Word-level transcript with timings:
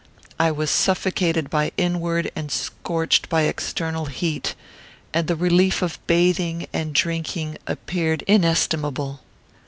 I 0.39 0.49
was 0.49 0.71
suffocated 0.71 1.51
by 1.51 1.71
inward 1.77 2.31
and 2.35 2.51
scorched 2.51 3.29
by 3.29 3.43
external 3.43 4.05
heat; 4.07 4.55
and 5.13 5.27
the 5.27 5.35
relief 5.35 5.83
of 5.83 5.99
bathing 6.07 6.65
and 6.73 6.95
drinking 6.95 7.59
appeared 7.67 8.23
inestimable. 8.25 9.19